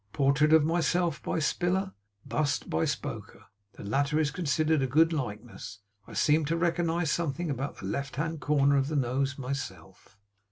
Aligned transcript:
Portrait 0.13 0.51
of 0.51 0.65
myself 0.65 1.21
by 1.21 1.37
Spiller. 1.37 1.93
Bust 2.25 2.71
by 2.71 2.85
Spoker. 2.85 3.43
The 3.73 3.83
latter 3.83 4.19
is 4.19 4.31
considered 4.31 4.81
a 4.81 4.87
good 4.87 5.13
likeness. 5.13 5.77
I 6.07 6.13
seem 6.13 6.43
to 6.45 6.57
recognize 6.57 7.11
something 7.11 7.51
about 7.51 7.77
the 7.77 7.85
left 7.85 8.15
hand 8.15 8.39
corner 8.39 8.77
of 8.77 8.87
the 8.87 8.95
nose, 8.95 9.37
myself. 9.37 10.17